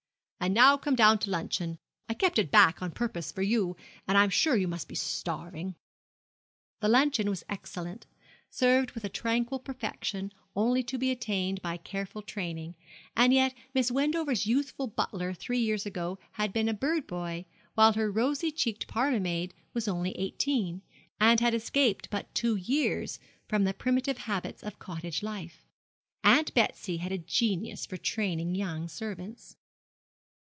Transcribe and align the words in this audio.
'And 0.43 0.55
now 0.55 0.75
come 0.75 0.95
down 0.95 1.19
to 1.19 1.29
luncheon; 1.29 1.77
I 2.09 2.15
kept 2.15 2.39
it 2.39 2.49
back 2.49 2.81
on 2.81 2.89
purpose 2.93 3.31
for 3.31 3.43
you, 3.43 3.77
and 4.07 4.17
I 4.17 4.23
am 4.23 4.31
sure 4.31 4.55
you 4.55 4.67
must 4.67 4.87
be 4.87 4.95
starving.' 4.95 5.75
The 6.79 6.87
luncheon 6.89 7.29
was 7.29 7.43
excellent, 7.47 8.07
served 8.49 8.93
with 8.93 9.03
a 9.05 9.09
tranquil 9.09 9.59
perfection 9.59 10.31
only 10.55 10.81
to 10.81 10.97
be 10.97 11.11
attained 11.11 11.61
by 11.61 11.77
careful 11.77 12.23
training; 12.23 12.73
and 13.15 13.31
yet 13.31 13.53
Miss 13.75 13.91
Wendover's 13.91 14.47
youthful 14.47 14.87
butler 14.87 15.31
three 15.35 15.59
years 15.59 15.85
ago 15.85 16.17
had 16.31 16.51
been 16.51 16.67
a 16.67 16.73
bird 16.73 17.05
boy; 17.05 17.45
while 17.75 17.93
her 17.93 18.09
rosy 18.11 18.51
cheeked 18.51 18.87
parlour 18.87 19.19
maid 19.19 19.53
was 19.75 19.87
only 19.87 20.17
eighteen, 20.17 20.81
and 21.19 21.39
had 21.39 21.53
escaped 21.53 22.09
but 22.09 22.33
two 22.33 22.55
years 22.55 23.19
from 23.47 23.63
the 23.63 23.75
primitive 23.75 24.17
habits 24.17 24.63
of 24.63 24.79
cottage 24.79 25.21
life. 25.21 25.67
Aunt 26.23 26.51
Betsy 26.55 26.97
had 26.97 27.11
a 27.11 27.19
genius 27.19 27.85
for 27.85 27.95
training 27.97 28.55
young 28.55 28.87
servants. 28.87 29.55